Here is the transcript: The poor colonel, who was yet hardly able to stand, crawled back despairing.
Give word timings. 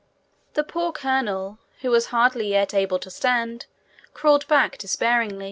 The 0.55 0.63
poor 0.63 0.91
colonel, 0.91 1.59
who 1.81 1.91
was 1.91 2.05
yet 2.05 2.09
hardly 2.09 2.53
able 2.55 2.97
to 2.97 3.11
stand, 3.11 3.67
crawled 4.15 4.47
back 4.47 4.79
despairing. 4.79 5.39